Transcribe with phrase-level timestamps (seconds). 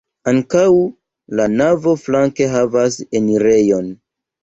[0.29, 0.63] Ankaŭ
[1.41, 3.97] la navo flanke havas enirejon.